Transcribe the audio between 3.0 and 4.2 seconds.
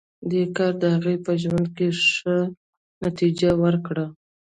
نتېجه ورکړه